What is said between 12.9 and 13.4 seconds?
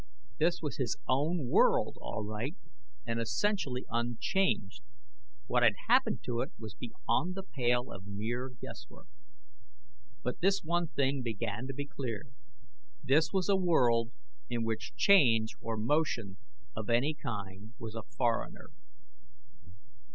This